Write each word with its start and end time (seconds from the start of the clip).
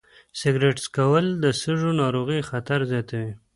سګرټ 0.39 0.77
څکول 0.85 1.25
د 1.43 1.45
سږو 1.61 1.91
ناروغیو 2.01 2.47
خطر 2.49 2.79
زیاتوي. 2.91 3.31